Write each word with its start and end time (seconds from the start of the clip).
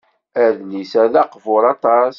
Adlis-a 0.45 1.03
d 1.13 1.15
aqbuṛ 1.23 1.63
aṭas. 1.73 2.09